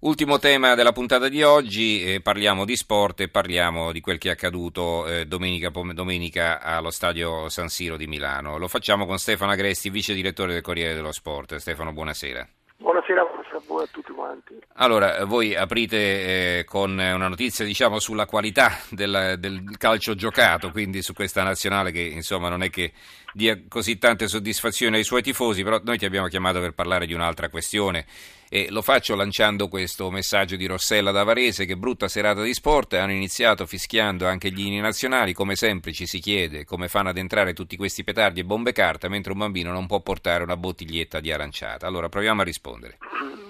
Ultimo 0.00 0.38
tema 0.38 0.76
della 0.76 0.92
puntata 0.92 1.28
di 1.28 1.42
oggi, 1.42 2.04
eh, 2.04 2.20
parliamo 2.20 2.64
di 2.64 2.76
sport 2.76 3.18
e 3.18 3.28
parliamo 3.28 3.90
di 3.90 4.00
quel 4.00 4.16
che 4.16 4.28
è 4.28 4.30
accaduto 4.30 5.04
eh, 5.08 5.26
domenica, 5.26 5.70
domenica, 5.70 6.60
allo 6.60 6.92
stadio 6.92 7.48
San 7.48 7.68
Siro 7.68 7.96
di 7.96 8.06
Milano. 8.06 8.58
Lo 8.58 8.68
facciamo 8.68 9.06
con 9.06 9.18
Stefano 9.18 9.50
Agresti, 9.50 9.90
vice 9.90 10.14
direttore 10.14 10.52
del 10.52 10.62
Corriere 10.62 10.94
dello 10.94 11.10
Sport. 11.10 11.56
Stefano, 11.56 11.92
buonasera. 11.92 12.46
Buonasera, 12.76 13.24
buonasera 13.24 13.48
a 13.82 13.88
tutti 13.90 14.12
quanti. 14.12 14.58
Allora, 14.74 15.24
voi 15.24 15.56
aprite 15.56 16.58
eh, 16.58 16.64
con 16.64 16.92
una 16.92 17.28
notizia 17.28 17.64
diciamo, 17.64 17.98
sulla 17.98 18.26
qualità 18.26 18.70
del, 18.90 19.34
del, 19.38 19.76
calcio 19.76 20.14
giocato, 20.14 20.70
quindi 20.70 21.02
su 21.02 21.12
questa 21.12 21.42
nazionale 21.42 21.90
che 21.90 22.02
insomma 22.02 22.48
non 22.48 22.62
è 22.62 22.70
che 22.70 22.92
dia 23.38 23.56
così 23.68 23.98
tante 23.98 24.26
soddisfazioni 24.26 24.96
ai 24.96 25.04
suoi 25.04 25.22
tifosi, 25.22 25.62
però 25.62 25.80
noi 25.84 25.96
ti 25.96 26.04
abbiamo 26.04 26.26
chiamato 26.26 26.58
per 26.58 26.72
parlare 26.72 27.06
di 27.06 27.14
un'altra 27.14 27.48
questione 27.48 28.04
e 28.50 28.66
lo 28.70 28.82
faccio 28.82 29.14
lanciando 29.14 29.68
questo 29.68 30.10
messaggio 30.10 30.56
di 30.56 30.66
Rossella 30.66 31.12
da 31.12 31.22
Varese 31.22 31.64
che 31.64 31.76
brutta 31.76 32.08
serata 32.08 32.42
di 32.42 32.52
sport, 32.52 32.94
hanno 32.94 33.12
iniziato 33.12 33.64
fischiando 33.64 34.26
anche 34.26 34.50
gli 34.50 34.66
inni 34.66 34.80
nazionali, 34.80 35.34
come 35.34 35.54
sempre 35.54 35.92
ci 35.92 36.06
si 36.06 36.18
chiede 36.18 36.64
come 36.64 36.88
fanno 36.88 37.10
ad 37.10 37.16
entrare 37.16 37.52
tutti 37.52 37.76
questi 37.76 38.02
petardi 38.02 38.40
e 38.40 38.44
bombe 38.44 38.72
carta 38.72 39.08
mentre 39.08 39.30
un 39.30 39.38
bambino 39.38 39.70
non 39.70 39.86
può 39.86 40.00
portare 40.00 40.42
una 40.42 40.56
bottiglietta 40.56 41.20
di 41.20 41.30
aranciata. 41.30 41.86
Allora 41.86 42.08
proviamo 42.08 42.40
a 42.40 42.44
rispondere. 42.44 42.98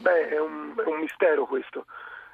Beh, 0.03 0.29
è 0.29 0.39
un, 0.39 0.75
è 0.77 0.87
un 0.87 1.01
mistero 1.01 1.47
questo, 1.47 1.87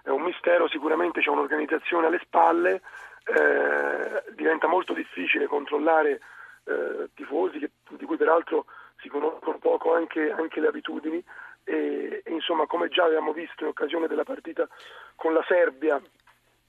è 0.03 0.09
un 0.09 0.23
mistero, 0.23 0.69
sicuramente 0.69 1.21
c'è 1.21 1.31
un'organizzazione 1.31 2.09
alle 2.09 2.21
spalle, 2.25 2.83
eh, 3.27 4.35
diventa 4.35 4.67
molto 4.67 4.93
difficile 4.93 5.47
controllare 5.47 6.19
eh, 6.65 7.09
tifosi 7.15 7.59
che, 7.59 7.71
di 7.91 8.05
cui 8.05 8.17
peraltro 8.17 8.67
si 9.01 9.09
conoscono 9.09 9.59
poco 9.59 9.95
anche, 9.95 10.31
anche 10.31 10.61
le 10.61 10.69
abitudini. 10.69 11.23
E, 11.65 12.23
e, 12.25 12.31
insomma 12.31 12.67
come 12.67 12.89
già 12.89 13.05
avevamo 13.05 13.33
visto 13.33 13.63
in 13.63 13.71
occasione 13.71 14.07
della 14.07 14.25
partita 14.25 14.69
con 15.15 15.33
la 15.33 15.43
Serbia 15.49 16.01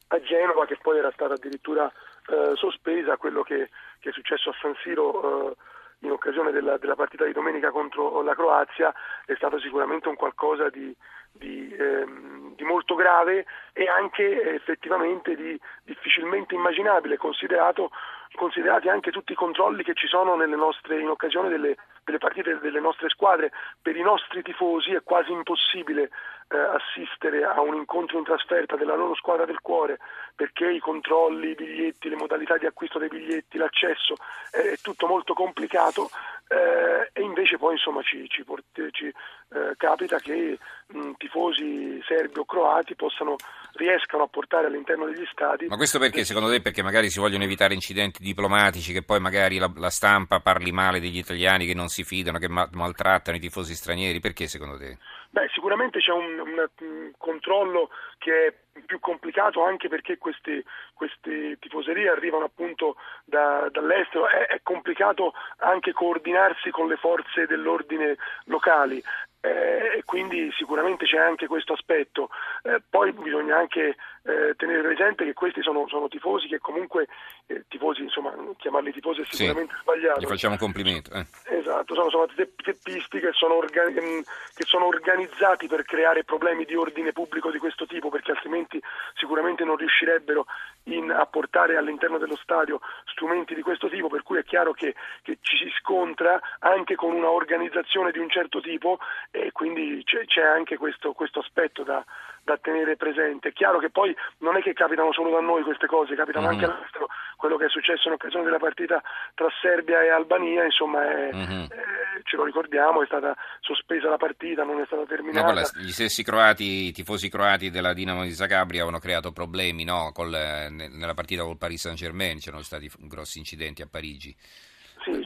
a 0.08 0.22
Genova 0.22 0.66
che 0.66 0.78
poi 0.82 1.00
era 1.00 1.12
stata 1.12 1.34
addirittura 1.34 1.92
eh, 2.28 2.56
sospesa 2.56 3.18
quello 3.18 3.44
che, 3.44 3.70
che, 4.00 4.10
è 4.10 4.14
successo 4.14 4.52
a 4.52 4.56
San 4.62 4.74
Siro 4.82 5.50
eh, 5.52 5.56
in 6.00 6.12
occasione 6.12 6.52
della, 6.52 6.78
della, 6.78 6.96
partita 6.96 7.26
di 7.26 7.34
domenica 7.34 7.72
contro 7.72 8.22
la 8.22 8.36
Croazia 8.36 8.94
è 9.26 9.34
stato 9.36 9.60
sicuramente 9.60 10.08
un 10.08 10.16
qualcosa 10.16 10.70
di, 10.70 10.96
di, 11.32 11.76
ehm, 11.78 12.56
di 12.56 12.64
molto 12.64 12.96
grave 12.96 13.46
e 13.74 13.88
anche 13.88 14.54
effettivamente 14.54 15.36
di 15.36 15.60
difficilmente 15.84 16.56
immaginabile 16.56 17.18
considerato 17.18 17.92
considerati 18.36 18.90
anche 18.90 19.12
tutti 19.12 19.32
i 19.32 19.36
controlli 19.36 19.84
che 19.84 19.94
ci 19.94 20.08
sono 20.08 20.36
nostre, 20.36 21.00
in 21.00 21.10
occasione 21.10 21.50
delle, 21.50 21.76
delle, 22.04 22.18
partite 22.18 22.60
delle 22.60 22.80
nostre 22.80 23.10
squadre. 23.10 23.52
Per 23.82 23.96
i 23.96 24.02
nostri 24.02 24.42
tifosi 24.42 24.94
è 24.94 25.04
quasi 25.04 25.32
impossibile 25.32 26.10
eh, 26.50 26.58
assistere 26.58 27.44
a 27.44 27.60
un 27.62 27.76
incontro 27.76 28.18
in 28.18 28.24
trasferta 28.24 28.76
della 28.76 28.96
loro 28.96 29.16
squadra 29.16 29.46
del 29.46 29.62
cuore 29.62 30.00
perché 30.36 30.70
i 30.70 30.80
controlli, 30.80 31.50
i 31.50 31.56
biglietti, 31.56 32.10
le 32.10 32.16
modalità 32.16 32.58
di 32.58 32.66
acquisto 32.66 33.00
dei 33.00 33.08
biglietti, 33.08 33.58
l'accesso 33.58 34.16
eh, 34.52 34.74
è 34.74 34.78
tutto 34.78 35.08
molto 35.08 35.34
complicato 35.34 36.10
eh, 36.48 37.10
e 37.12 37.22
invece 37.22 37.58
poi 37.58 37.74
insomma 37.74 38.02
ci, 38.04 38.28
ci, 38.30 38.46
ci 38.92 39.08
eh, 39.08 39.74
capita 39.78 40.20
che 40.20 40.60
mh, 40.88 41.12
tifosi 41.18 42.00
serbi 42.06 42.40
o 42.40 42.46
croati 42.46 42.96
possano, 42.96 43.36
riescano 43.74 44.24
a 44.24 44.28
portare 44.28 44.68
all'interno 44.68 45.06
degli 45.06 45.26
stadi. 45.32 45.68
Ma 45.68 45.76
questo 45.76 45.98
perché 45.98 46.24
secondo 46.24 46.50
te? 46.50 46.62
Perché 46.62 46.84
magari 46.84 47.10
si 47.10 47.20
vogliono 47.20 47.44
evitare 47.44 47.74
incidenti 47.74 48.22
diplomatici, 48.22 48.94
che 48.94 49.04
poi 49.04 49.20
magari 49.20 49.58
la, 49.58 49.72
la 49.76 49.90
stampa 49.90 50.40
parli 50.40 50.72
male 50.72 51.00
degli 51.00 51.18
italiani 51.18 51.66
che 51.66 51.74
non 51.74 51.88
si 51.88 52.04
fidano, 52.04 52.38
che 52.38 52.48
ma, 52.48 52.68
maltrattano 52.74 53.38
i 53.38 53.42
tifosi 53.42 53.74
stranieri? 53.74 54.20
Perché 54.20 54.48
secondo 54.48 54.78
te? 54.78 54.98
Beh, 55.32 55.50
sicuramente 55.54 56.00
c'è 56.00 56.12
un, 56.12 56.40
un, 56.40 56.70
un 56.80 57.12
controllo 57.18 57.90
che 58.18 58.48
è 58.48 58.54
più 58.86 59.00
complicato 59.00 59.64
anche 59.64 59.88
perché 59.88 60.18
queste, 60.18 60.64
queste 60.94 61.58
tifoserie 61.60 62.10
arrivano 62.10 62.46
appunto 62.46 62.96
da, 63.24 63.68
dall'estero, 63.72 64.28
è, 64.28 64.48
è, 64.48 64.60
complicato 64.64 65.34
anche 65.58 65.94
coordinarsi 66.36 66.70
con 66.70 66.88
le 66.88 66.98
forze 66.98 67.46
dell'ordine 67.48 68.18
locali 68.46 69.02
eh, 69.46 70.02
quindi 70.06 70.52
sicuramente 70.58 71.06
c'è 71.06 71.20
anche 71.20 71.46
questo 71.46 71.74
aspetto. 71.74 72.30
Eh, 72.64 72.82
poi 72.90 73.12
bisogna 73.14 73.58
anche 73.58 73.96
eh, 74.26 74.56
tenere 74.58 74.82
presente 74.82 75.24
che 75.24 75.34
questi 75.34 75.62
sono, 75.62 75.88
sono 75.88 76.08
tifosi 76.08 76.48
che 76.48 76.58
comunque, 76.58 77.08
eh, 77.46 77.66
tifosi 77.68 78.02
insomma, 78.02 78.34
chiamarli 78.58 78.92
tifosi 78.92 79.22
è 79.22 79.26
sicuramente 79.30 79.76
sì, 79.76 79.82
sbagliato. 79.82 80.20
Gli 80.20 80.26
facciamo 80.26 80.54
un 80.54 80.60
complimento. 80.60 81.12
Eh. 81.14 81.26
Esatto, 81.58 81.94
sono, 81.94 82.10
sono 82.10 82.26
teppisti 82.36 83.20
che 83.20 83.32
sono, 83.34 83.56
organi- 83.56 84.02
mm, 84.02 84.20
che 84.56 84.64
sono 84.66 84.88
organizzati 84.88 85.68
per 85.68 85.84
creare 85.84 86.24
problemi 86.24 86.66
di 86.66 86.76
ordine 86.76 87.12
pubblico 87.12 87.52
di 87.52 87.60
questo 87.60 87.86
tipo 87.86 88.10
perché 88.10 88.32
altrimenti 88.32 88.82
sicuramente 89.14 89.64
non 89.64 89.76
riuscirebbero 89.76 90.46
in, 90.86 91.12
a 91.12 91.26
portare 91.28 91.78
all'interno 91.78 92.18
dello 92.18 92.36
stadio 92.36 92.80
strumenti 93.12 93.54
di 93.54 93.62
questo 93.62 93.90
tipo, 93.90 94.08
per 94.08 94.24
cui 94.24 94.40
è 94.40 94.44
chiaro 94.44 94.74
che, 94.74 94.96
che 95.22 95.38
ci 95.42 95.58
si 95.58 95.70
scontra 95.80 96.40
anche 96.60 96.96
con 96.96 97.14
una 97.14 97.30
organizzazione 97.30 98.12
di 98.12 98.20
un 98.20 98.30
certo 98.30 98.60
tipo 98.60 98.98
e 99.30 99.52
quindi 99.52 100.02
c'è, 100.04 100.26
c'è 100.26 100.42
anche 100.42 100.78
questo, 100.78 101.14
questo 101.14 101.40
aspetto 101.40 101.84
da, 101.84 102.04
da, 102.46 102.58
tenere 102.62 102.96
presente. 102.96 103.50
È 103.50 103.54
chiaro 103.54 103.80
che 103.80 103.90
poi 103.90 104.16
non 104.40 104.56
è 104.56 104.62
che 104.62 104.74
capitano 104.74 105.12
solo 105.12 105.32
da 105.32 105.42
noi 105.42 105.64
queste 105.64 105.88
cose, 105.88 106.16
capitano 106.16 106.48
mm-hmm. 106.48 106.56
anche 106.56 106.66
all'estero. 106.66 107.08
Quello 107.36 107.58
che 107.58 107.66
è 107.66 107.70
successo 107.70 108.08
in 108.08 108.14
occasione 108.14 108.46
della 108.46 108.60
partita 108.60 109.02
tra 109.34 109.48
Serbia 109.62 110.02
e 110.02 110.10
Albania, 110.10 110.64
insomma, 110.64 111.04
è, 111.04 111.34
mm-hmm. 111.34 111.62
eh, 111.64 112.22
ce 112.24 112.38
lo 112.38 112.46
ricordiamo, 112.46 113.02
è 113.02 113.06
stata 113.06 113.36
sospesa 113.60 114.10
la 114.10 114.18
partita, 114.18 114.64
non 114.64 114.80
è 114.80 114.86
stata 114.86 115.06
terminata. 115.06 115.52
No, 115.52 115.62
gli 115.82 115.92
stessi 115.92 116.24
croati, 116.24 116.88
i 116.88 116.92
tifosi 116.92 117.30
croati 117.30 117.70
della 117.70 117.94
Dinamo 117.94 118.24
di 118.24 118.32
Zagabria 118.32 118.82
avevano 118.82 119.02
creato 119.02 119.32
problemi 119.32 119.84
no? 119.84 120.12
Col, 120.14 120.30
nella 120.30 121.14
partita 121.14 121.44
col 121.44 121.58
Paris 121.58 121.82
Saint 121.82 121.98
Germain, 121.98 122.40
c'erano 122.40 122.64
stati 122.64 122.90
grossi 123.00 123.40
incidenti 123.40 123.82
a 123.82 123.88
Parigi. 123.90 124.36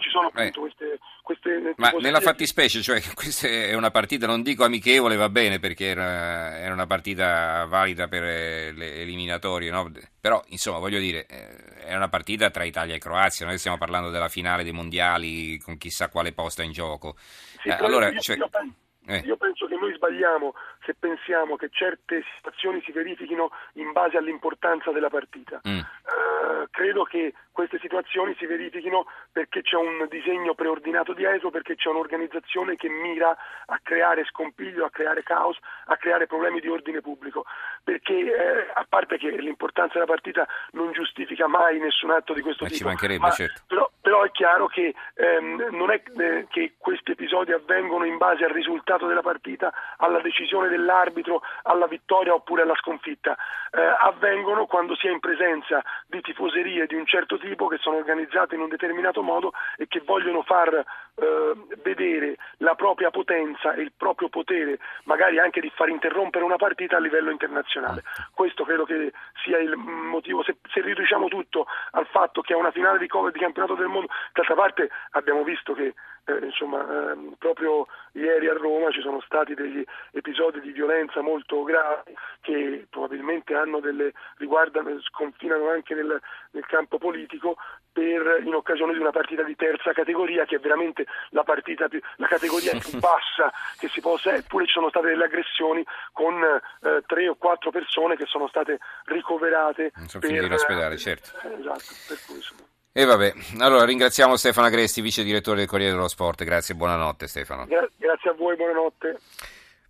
Ci 0.10 0.16
sono 0.16 0.32
eh. 0.34 0.48
appunto 0.48 0.60
eh. 0.60 0.62
queste 0.62 1.00
queste 1.30 1.74
Ma 1.78 1.92
nella 2.00 2.22
fattispecie, 2.22 2.82
cioè 2.82 3.00
questa 3.14 3.48
è 3.48 3.76
una 3.76 3.92
partita, 3.92 4.26
non 4.26 4.42
dico 4.42 4.64
amichevole, 4.64 5.16
va 5.16 5.30
bene 5.30 5.60
perché 5.60 5.86
era, 5.86 6.58
era 6.58 6.74
una 6.74 6.88
partita 6.88 7.66
valida 7.66 8.08
per 8.08 8.24
eh, 8.24 8.72
le 8.72 9.02
eliminatorie, 9.02 9.70
no? 9.70 9.92
però 10.20 10.44
insomma 10.48 10.80
voglio 10.80 10.98
dire, 10.98 11.28
eh, 11.28 11.86
è 11.86 11.96
una 11.96 12.10
partita 12.10 12.50
tra 12.50 12.64
Italia 12.64 12.96
e 12.96 13.00
Croazia, 13.00 13.46
noi 13.46 13.60
stiamo 13.60 13.78
parlando 13.78 14.10
della 14.10 14.28
finale 14.28 14.64
dei 14.64 14.72
mondiali 14.72 15.60
con 15.60 15.78
chissà 15.78 16.10
quale 16.10 16.34
posta 16.34 16.64
in 16.64 16.72
gioco. 16.72 17.16
Sì, 17.62 17.70
eh, 17.70 17.74
allora, 17.74 18.10
io, 18.10 18.20
cioè... 18.20 18.36
io, 18.36 18.50
penso, 18.50 18.74
eh. 19.08 19.22
io 19.26 19.38
penso 19.38 19.66
che 19.66 19.76
noi 19.76 19.94
sbagliamo 19.94 20.54
se 20.86 20.94
pensiamo 20.94 21.56
che 21.56 21.70
certe 21.72 22.24
situazioni 22.36 22.82
si 22.84 22.92
verifichino 22.92 23.50
in 23.74 23.92
base 23.92 24.18
all'importanza 24.18 24.92
della 24.92 25.10
partita. 25.10 25.62
Mm. 25.68 25.80
Uh, 25.80 26.68
credo 26.70 27.04
che 27.04 27.34
queste 27.52 27.80
situazioni 27.80 28.36
si 28.38 28.46
verifichino 28.46 29.06
perché 29.32 29.62
c'è 29.62 29.76
un 29.76 30.08
disegno 30.10 30.54
preordinato 30.54 31.14
dietro, 31.14 31.50
perché 31.50 31.76
c'è 31.76 31.90
un'organizzazione 31.90 32.76
che 32.76 32.88
mira 32.88 33.36
a 33.66 33.80
creare 33.82 34.26
scompiglio, 34.26 34.86
a 34.86 34.90
creare 34.90 35.24
caos, 35.24 35.58
a 35.86 35.98
creare 35.98 36.28
problemi 36.28 36.60
di 36.60 36.70
ordine 36.70 37.02
pubblico. 37.02 37.46
Perché 37.84 38.14
eh, 38.14 38.72
a 38.74 38.86
parte 38.88 39.18
che 39.18 39.30
l'importanza 39.32 39.94
della 39.94 40.06
partita 40.06 40.48
non 40.72 40.92
giustifica 40.92 41.48
mai 41.48 41.80
nessun 41.80 42.12
atto 42.12 42.34
di 42.34 42.42
questo 42.42 42.64
ma 42.64 42.70
tipo, 42.70 42.82
ci 42.82 42.88
mancherebbe, 42.88 43.20
ma, 43.20 43.32
certo. 43.32 43.62
però, 43.68 43.89
però, 44.10 44.24
è 44.24 44.32
chiaro 44.32 44.66
che 44.66 44.96
ehm, 45.14 45.68
non 45.70 45.92
è 45.92 46.02
eh, 46.18 46.48
che 46.50 46.74
questi 46.80 47.12
episodi 47.12 47.52
avvengono 47.52 48.06
in 48.06 48.18
base 48.18 48.44
al 48.44 48.50
risultato 48.50 49.06
della 49.06 49.22
partita, 49.22 49.72
alla 49.98 50.20
decisione 50.20 50.68
dell'arbitro, 50.68 51.44
alla 51.62 51.86
vittoria 51.86 52.34
oppure 52.34 52.64
alla 52.64 52.76
sconfitta. 52.76 53.38
Eh, 53.72 53.80
avvengono 53.80 54.66
quando 54.66 54.96
si 54.96 55.08
è 55.08 55.12
in 55.12 55.20
presenza 55.20 55.84
di 56.08 56.22
tifoserie 56.22 56.88
di 56.88 56.96
un 56.96 57.06
certo 57.06 57.38
tipo 57.38 57.68
che 57.68 57.78
sono 57.78 57.98
organizzate 57.98 58.56
in 58.56 58.62
un 58.62 58.70
determinato 58.70 59.22
modo 59.22 59.54
e 59.78 59.88
che 59.88 60.02
vogliono 60.04 60.42
far 60.42 60.74
eh, 60.74 61.54
vedere 61.84 62.38
la 62.58 62.76
propria 62.76 63.12
potenza 63.12 63.74
e 63.74 63.82
il 63.82 63.92
proprio 63.96 64.30
potere, 64.30 64.80
magari 65.04 65.38
anche 65.38 65.62
di 65.62 65.70
far 65.76 65.90
interrompere 65.90 66.44
una 66.44 66.56
partita 66.56 66.98
a 66.98 67.00
livello 67.00 67.30
internazionale. 67.30 68.04
Questo 68.34 68.64
credo 68.64 68.86
che 68.86 69.12
sia 69.44 69.60
il 69.60 69.76
motivo. 69.76 70.44
Se, 70.44 70.56
se 70.72 70.82
riduciamo 70.82 71.28
tutto 71.28 71.68
al 71.92 72.08
fatto 72.08 72.42
che 72.42 72.54
è 72.54 72.56
una 72.56 72.72
finale 72.72 72.98
di, 72.98 73.08
di 73.08 73.40
campionato 73.40 73.76
del 73.76 73.88
mondo, 73.88 73.99
d'altra 74.34 74.56
parte 74.56 74.90
abbiamo 75.12 75.44
visto 75.44 75.74
che 75.74 75.94
eh, 76.30 76.46
insomma, 76.46 77.12
eh, 77.12 77.36
proprio 77.38 77.88
ieri 78.14 78.48
a 78.48 78.54
Roma 78.54 78.92
ci 78.92 79.02
sono 79.02 79.20
stati 79.22 79.54
degli 79.54 79.84
episodi 80.12 80.62
di 80.62 80.72
violenza 80.72 81.22
molto 81.22 81.64
gravi 81.64 82.16
che 82.42 82.88
probabilmente 82.90 83.56
hanno 83.56 83.80
delle, 83.80 84.14
riguardano, 84.38 85.00
sconfinano 85.02 85.70
anche 85.70 85.96
nel, 85.96 86.20
nel 86.52 86.66
campo 86.66 86.98
politico 86.98 87.58
per, 87.92 88.42
in 88.44 88.54
occasione 88.54 88.94
di 88.94 89.00
una 89.00 89.12
partita 89.12 89.44
di 89.44 89.56
terza 89.56 89.92
categoria 89.94 90.46
che 90.46 90.58
è 90.58 90.60
veramente 90.60 91.06
la, 91.30 91.44
più, 91.44 92.00
la 92.18 92.28
categoria 92.28 92.78
più 92.78 92.98
bassa 93.00 93.52
che 93.78 93.88
si 93.88 94.00
possa, 94.00 94.34
eppure 94.34 94.66
ci 94.66 94.74
sono 94.74 94.90
state 94.90 95.08
delle 95.08 95.26
aggressioni 95.26 95.84
con 96.12 96.42
eh, 96.44 97.04
tre 97.08 97.28
o 97.28 97.36
quattro 97.36 97.72
persone 97.72 98.16
che 98.16 98.26
sono 98.26 98.48
state 98.48 98.78
ricoverate. 99.06 99.92
Sono 100.06 100.26
per, 100.26 100.44
in 100.44 100.52
ospedale, 100.52 100.98
certo. 100.98 101.32
Eh, 101.44 101.60
esatto, 101.60 101.94
per 102.08 102.18
cui 102.26 102.36
insomma. 102.36 102.68
E 103.00 103.06
vabbè, 103.06 103.34
allora 103.60 103.86
ringraziamo 103.86 104.36
Stefano 104.36 104.68
Agresti, 104.68 105.00
vice 105.00 105.24
direttore 105.24 105.60
del 105.60 105.68
Corriere 105.70 105.94
dello 105.94 106.10
Sport. 106.10 106.44
Grazie 106.44 106.74
e 106.74 106.78
buonanotte 106.78 107.28
Stefano. 107.28 107.66
Gra- 107.66 107.90
grazie 107.96 108.32
a 108.32 108.34
voi, 108.34 108.58
buonanotte. 108.58 109.16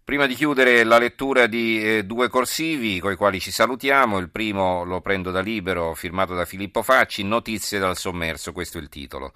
Prima 0.03 0.27
di 0.27 0.35
chiudere 0.35 0.83
la 0.83 0.99
lettura 0.99 1.47
di 1.47 1.83
eh, 1.83 2.03
due 2.03 2.29
corsivi 2.29 2.99
con 2.99 3.11
i 3.11 3.15
quali 3.15 3.39
ci 3.39 3.49
salutiamo, 3.49 4.19
il 4.19 4.29
primo 4.29 4.83
lo 4.83 5.01
prendo 5.01 5.31
da 5.31 5.39
libero, 5.39 5.95
firmato 5.95 6.35
da 6.35 6.45
Filippo 6.45 6.83
Facci, 6.83 7.23
Notizie 7.23 7.79
dal 7.79 7.97
sommerso, 7.97 8.51
questo 8.51 8.77
è 8.77 8.81
il 8.81 8.89
titolo. 8.89 9.33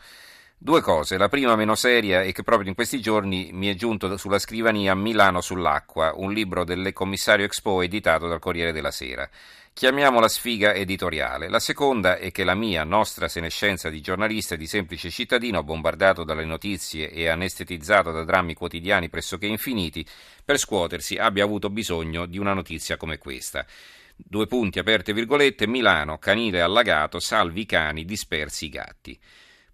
Due 0.58 0.82
cose, 0.82 1.18
la 1.18 1.28
prima 1.28 1.56
meno 1.58 1.76
seria 1.76 2.22
è 2.22 2.32
che 2.32 2.44
proprio 2.44 2.70
in 2.70 2.76
questi 2.76 3.02
giorni 3.02 3.50
mi 3.52 3.68
è 3.68 3.76
giunto 3.76 4.16
sulla 4.16 4.40
scrivania 4.40 4.96
Milano 4.96 5.42
sull'acqua, 5.42 6.14
un 6.16 6.32
libro 6.32 6.64
del 6.64 6.94
commissario 6.94 7.46
Expo 7.46 7.82
editato 7.82 8.28
dal 8.28 8.40
Corriere 8.40 8.72
della 8.72 8.92
Sera. 8.92 9.30
Chiamiamola 9.74 10.28
sfiga 10.30 10.74
editoriale. 10.74 11.50
La 11.50 11.60
seconda 11.60 12.18
è 12.18 12.32
che 12.32 12.44
la 12.44 12.54
mia, 12.54 12.84
nostra 12.84 13.28
senescenza 13.28 13.90
di 13.90 14.02
giornalista 14.02 14.54
e 14.54 14.58
di 14.58 14.68
semplice 14.68 15.10
cittadino, 15.10 15.64
bombardato 15.64 16.24
dalle 16.24 16.46
notizie 16.46 17.10
e 17.10 17.28
anestetizzato 17.28 18.12
da 18.12 18.24
drammi 18.24 18.54
quotidiani 18.54 19.10
pressoché 19.10 19.48
infiniti, 19.48 20.06
per 20.46 20.60
scuotersi 20.60 21.18
abbia 21.18 21.44
avuto 21.44 21.72
bisogno 21.72 22.28
di 22.28 22.38
una 22.38 22.54
notizia 22.54 22.98
come 22.98 23.18
questa. 23.18 23.66
Due 24.16 24.46
punti 24.46 24.78
aperte 24.78 25.12
virgolette, 25.12 25.66
Milano, 25.66 26.20
canile 26.20 26.62
allagato, 26.62 27.20
salvi 27.20 27.62
i 27.62 27.66
cani, 27.66 28.06
dispersi 28.06 28.66
i 28.66 28.70
gatti. 28.70 29.20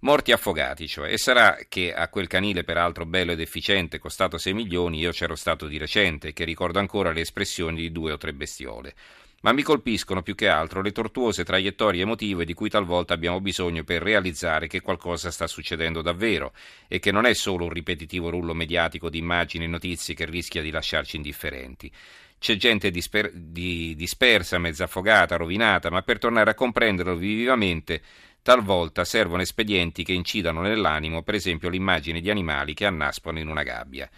Morti 0.01 0.31
affogati, 0.31 0.87
cioè, 0.87 1.11
e 1.11 1.17
sarà 1.17 1.57
che 1.67 1.93
a 1.93 2.07
quel 2.07 2.27
canile, 2.27 2.63
peraltro 2.63 3.05
bello 3.05 3.33
ed 3.33 3.41
efficiente, 3.41 3.99
costato 3.99 4.37
6 4.37 4.53
milioni, 4.53 4.99
io 4.99 5.11
c'ero 5.11 5.35
stato 5.35 5.67
di 5.67 5.77
recente, 5.77 6.31
che 6.31 6.45
ricordo 6.45 6.79
ancora 6.79 7.11
le 7.11 7.19
espressioni 7.19 7.81
di 7.81 7.91
due 7.91 8.13
o 8.13 8.17
tre 8.17 8.33
bestiole 8.33 8.95
ma 9.41 9.51
mi 9.51 9.63
colpiscono 9.63 10.21
più 10.21 10.35
che 10.35 10.47
altro 10.47 10.81
le 10.81 10.91
tortuose 10.91 11.43
traiettorie 11.43 12.01
emotive 12.01 12.45
di 12.45 12.53
cui 12.53 12.69
talvolta 12.69 13.13
abbiamo 13.13 13.39
bisogno 13.39 13.83
per 13.83 14.01
realizzare 14.01 14.67
che 14.67 14.81
qualcosa 14.81 15.31
sta 15.31 15.47
succedendo 15.47 16.01
davvero 16.01 16.53
e 16.87 16.99
che 16.99 17.11
non 17.11 17.25
è 17.25 17.33
solo 17.33 17.65
un 17.65 17.71
ripetitivo 17.71 18.29
rullo 18.29 18.53
mediatico 18.53 19.09
di 19.09 19.17
immagini 19.17 19.65
e 19.65 19.67
notizie 19.67 20.13
che 20.13 20.25
rischia 20.25 20.61
di 20.61 20.71
lasciarci 20.71 21.15
indifferenti. 21.15 21.91
C'è 22.39 22.55
gente 22.55 22.89
disper- 22.89 23.33
di- 23.33 23.95
dispersa, 23.95 24.57
mezza 24.59 24.85
affogata, 24.85 25.35
rovinata, 25.35 25.89
ma 25.89 26.01
per 26.03 26.19
tornare 26.19 26.51
a 26.51 26.55
comprenderlo 26.55 27.15
vivamente 27.15 28.01
talvolta 28.41 29.03
servono 29.03 29.41
espedienti 29.41 30.03
che 30.03 30.13
incidano 30.13 30.61
nell'animo, 30.61 31.21
per 31.21 31.35
esempio 31.35 31.69
l'immagine 31.69 32.21
di 32.21 32.29
animali 32.29 32.73
che 32.73 32.85
annaspano 32.85 33.39
in 33.39 33.49
una 33.49 33.63
gabbia. 33.63 34.09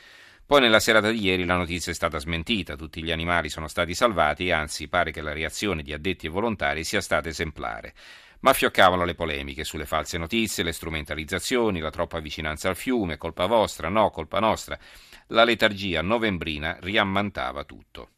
Poi 0.52 0.60
nella 0.60 0.82
serata 0.82 1.10
di 1.10 1.24
ieri 1.24 1.46
la 1.46 1.56
notizia 1.56 1.94
è 1.94 1.96
stata 1.96 2.20
smentita, 2.20 2.76
tutti 2.76 3.02
gli 3.02 3.12
animali 3.14 3.48
sono 3.48 3.70
stati 3.70 3.96
salvati 3.96 4.52
anzi 4.52 4.90
pare 4.90 5.12
che 5.12 5.22
la 5.22 5.32
reazione 5.32 5.82
di 5.82 5.94
addetti 5.94 6.26
e 6.26 6.30
volontari 6.30 6.84
sia 6.84 7.00
stata 7.00 7.30
esemplare. 7.30 7.94
Ma 8.42 8.52
fioccavano 8.52 9.06
le 9.06 9.16
polemiche 9.16 9.64
sulle 9.64 9.86
false 9.86 10.18
notizie, 10.18 10.66
le 10.66 10.74
strumentalizzazioni, 10.74 11.80
la 11.80 11.90
troppa 11.90 12.20
vicinanza 12.20 12.68
al 12.68 12.76
fiume, 12.76 13.16
colpa 13.16 13.46
vostra, 13.46 13.88
no, 13.88 14.10
colpa 14.10 14.42
nostra. 14.42 14.78
La 15.28 15.46
letargia 15.46 16.02
novembrina 16.02 16.76
riammantava 16.82 17.64
tutto. 17.64 18.10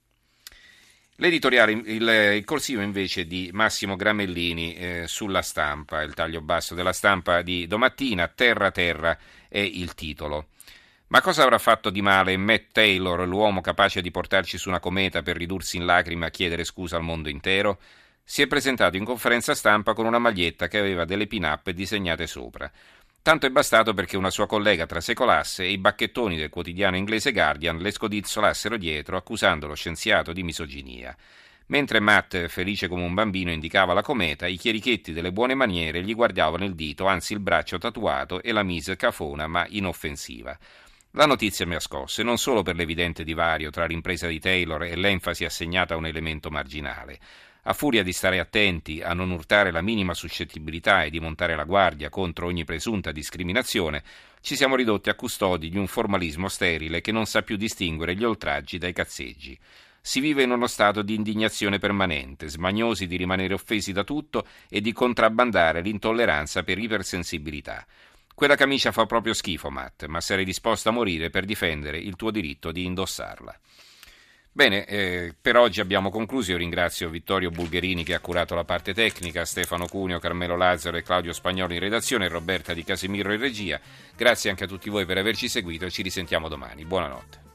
L'editoriale, 1.18 1.72
il, 1.74 1.86
il, 1.86 2.44
corsivo 2.46 2.82
invece 2.82 3.28
di 3.28 3.52
Massimo 3.54 3.96
Gramellini 3.96 4.74
eh, 4.74 5.04
sulla 5.06 5.44
stampa, 5.44 6.02
il 6.02 6.16
taglio 6.16 6.42
basso 6.42 6.74
della 6.74 6.94
stampa 6.94 7.44
di 7.44 7.68
domattina, 7.68 8.28
Terra 8.28 8.72
Terra 8.72 9.16
è 9.48 9.60
il 9.60 9.94
titolo. 9.94 10.48
Ma 11.14 11.22
cosa 11.22 11.44
avrà 11.44 11.60
fatto 11.60 11.92
di 11.92 12.02
male 12.02 12.36
Matt 12.38 12.72
Taylor, 12.72 13.28
l'uomo 13.28 13.62
capace 13.62 14.02
di 14.02 14.10
portarci 14.10 14.58
su 14.58 14.70
una 14.70 14.80
cometa 14.80 15.22
per 15.22 15.38
ridursi 15.38 15.78
in 15.78 15.86
lacrime 15.86 16.26
a 16.26 16.32
chiedere 16.32 16.64
scusa 16.64 16.96
al 16.96 17.04
mondo 17.04 17.30
intero? 17.30 17.80
Si 18.24 18.42
è 18.42 18.48
presentato 18.48 18.98
in 18.98 19.06
conferenza 19.06 19.54
stampa 19.54 19.94
con 19.94 20.08
una 20.08 20.18
maglietta 20.18 20.68
che 20.68 20.80
aveva 20.80 21.06
delle 21.06 21.28
pin-up 21.28 21.70
disegnate 21.70 22.26
sopra. 22.26 22.72
Tanto 23.22 23.46
è 23.46 23.52
bastato 23.52 23.94
perché 23.94 24.18
una 24.18 24.32
sua 24.32 24.48
collega 24.48 24.88
trasecolasse 24.88 25.62
e 25.62 25.70
i 25.70 25.78
bacchettoni 25.78 26.36
del 26.36 26.50
quotidiano 26.50 26.98
inglese 26.98 27.32
Guardian 27.32 27.78
le 27.78 27.92
scodizzolassero 27.92 28.76
dietro 28.76 29.16
accusando 29.16 29.68
lo 29.68 29.76
scienziato 29.76 30.34
di 30.34 30.42
misoginia. 30.42 31.16
Mentre 31.68 32.00
Matt, 32.00 32.48
felice 32.48 32.88
come 32.88 33.04
un 33.04 33.14
bambino, 33.14 33.52
indicava 33.52 33.94
la 33.94 34.02
cometa, 34.02 34.48
i 34.48 34.58
chierichetti 34.58 35.14
delle 35.14 35.32
buone 35.32 35.54
maniere 35.54 36.02
gli 36.02 36.16
guardavano 36.16 36.66
il 36.66 36.74
dito, 36.74 37.06
anzi 37.06 37.34
il 37.34 37.40
braccio 37.40 37.78
tatuato, 37.78 38.42
e 38.42 38.52
la 38.52 38.64
mise 38.64 38.96
cafona 38.96 39.46
ma 39.46 39.64
inoffensiva. 39.70 40.58
La 41.16 41.28
notizia 41.28 41.68
mi 41.68 41.76
ha 41.76 41.80
scosse, 41.80 42.24
non 42.24 42.40
solo 42.40 42.64
per 42.64 42.76
l'evidente 42.76 43.24
divario 43.24 43.70
tra 43.70 43.86
l'impresa 43.86 44.26
di 44.26 44.40
Taylor 44.40 44.82
e 44.82 44.96
l'enfasi 44.96 45.46
assegnata 45.46 45.94
a 45.94 45.98
un 45.98 46.08
elemento 46.08 46.50
marginale. 46.50 47.20
A 47.66 47.74
furia 47.74 48.02
di 48.02 48.12
stare 48.12 48.40
attenti 48.40 49.00
a 49.00 49.14
non 49.14 49.30
urtare 49.30 49.70
la 49.70 49.84
minima 49.84 50.16
suscettibilità 50.16 51.04
e 51.04 51.12
di 51.12 51.20
montare 51.20 51.56
la 51.56 51.66
guardia 51.66 52.10
contro 52.10 52.48
ogni 52.48 52.64
presunta 52.64 53.12
discriminazione, 53.12 54.02
ci 54.42 54.56
siamo 54.56 54.76
ridotti 54.76 55.10
a 55.12 55.14
custodi 55.14 55.70
di 55.70 55.78
un 55.78 55.86
formalismo 55.86 56.48
sterile 56.48 57.00
che 57.02 57.12
non 57.12 57.28
sa 57.28 57.44
più 57.44 57.58
distinguere 57.58 58.16
gli 58.16 58.24
oltraggi 58.24 58.80
dai 58.80 58.92
cazzeggi. 58.92 59.56
Si 60.02 60.20
vive 60.20 60.42
in 60.42 60.50
uno 60.50 60.66
stato 60.66 61.04
di 61.04 61.14
indignazione 61.14 61.78
permanente, 61.78 62.50
smagnosi 62.50 63.06
di 63.06 63.18
rimanere 63.18 63.54
offesi 63.54 63.92
da 63.92 64.04
tutto 64.04 64.48
e 64.68 64.82
di 64.82 64.92
contrabbandare 64.92 65.82
l'intolleranza 65.82 66.64
per 66.64 66.80
ipersensibilità. 66.80 67.86
Quella 68.34 68.56
camicia 68.56 68.92
fa 68.92 69.06
proprio 69.06 69.34
schifo, 69.34 69.70
Matt, 69.70 70.06
ma 70.06 70.20
sarei 70.20 70.46
disposto 70.46 70.90
a 70.90 70.92
morire 70.92 71.30
per 71.30 71.46
difendere 71.46 71.98
il 71.98 72.16
tuo 72.16 72.32
diritto 72.32 72.72
di 72.72 72.86
indossarla. 72.86 73.60
Bene, 74.56 74.86
eh, 74.86 75.34
per 75.40 75.58
oggi 75.58 75.82
abbiamo 75.82 76.12
concluso. 76.12 76.52
Io 76.52 76.58
ringrazio 76.58 77.10
Vittorio 77.10 77.50
Bulgherini 77.50 78.04
che 78.04 78.14
ha 78.14 78.20
curato 78.20 78.54
la 78.54 78.64
parte 78.64 78.94
tecnica, 78.94 79.46
Stefano 79.46 79.88
Cuneo, 79.88 80.20
Carmelo 80.20 80.56
Lazzaro 80.56 80.98
e 80.98 81.02
Claudio 81.02 81.34
Spagnolo 81.34 81.74
in 81.74 81.80
redazione, 81.80 82.28
Roberta 82.28 82.74
Di 82.74 82.84
Casemiro 82.84 83.34
in 83.34 83.40
regia. 83.40 83.80
Grazie 84.16 84.52
anche 84.52 84.66
a 84.66 84.68
tutti 84.68 84.92
voi 84.92 85.06
per 85.06 85.18
averci 85.18 85.50
seguito 85.50 85.90
ci 85.90 86.04
risentiamo 86.04 86.50
domani. 86.50 86.86
Buonanotte. 86.86 87.43